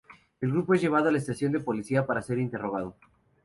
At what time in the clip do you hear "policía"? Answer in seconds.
1.59-2.07